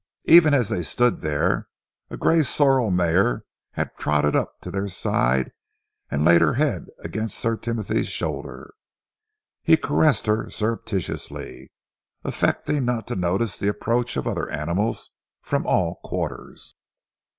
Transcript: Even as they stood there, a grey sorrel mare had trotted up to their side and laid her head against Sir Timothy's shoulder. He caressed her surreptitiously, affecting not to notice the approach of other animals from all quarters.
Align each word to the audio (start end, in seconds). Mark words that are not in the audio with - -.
Even 0.25 0.51
as 0.55 0.69
they 0.69 0.81
stood 0.81 1.19
there, 1.21 1.67
a 2.09 2.17
grey 2.17 2.41
sorrel 2.41 2.89
mare 2.89 3.45
had 3.73 3.95
trotted 3.99 4.35
up 4.35 4.59
to 4.59 4.71
their 4.71 4.87
side 4.87 5.51
and 6.09 6.25
laid 6.25 6.41
her 6.41 6.55
head 6.55 6.87
against 7.03 7.37
Sir 7.37 7.55
Timothy's 7.55 8.07
shoulder. 8.07 8.73
He 9.61 9.77
caressed 9.77 10.25
her 10.25 10.49
surreptitiously, 10.49 11.71
affecting 12.23 12.83
not 12.83 13.05
to 13.09 13.15
notice 13.15 13.59
the 13.59 13.67
approach 13.67 14.17
of 14.17 14.25
other 14.27 14.49
animals 14.49 15.11
from 15.43 15.67
all 15.67 15.99
quarters. 16.03 16.73